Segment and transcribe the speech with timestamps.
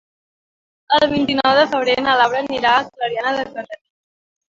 [0.99, 3.79] El vint-i-nou de febrer na Laura anirà a Clariana de Cardener.